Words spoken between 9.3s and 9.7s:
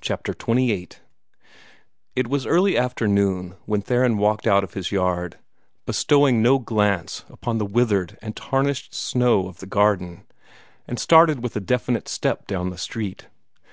of the